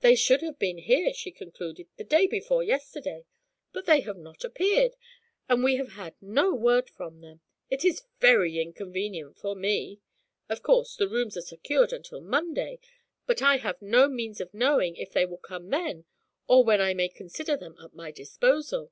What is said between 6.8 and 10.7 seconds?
from them. It is very inconvenient for me. Of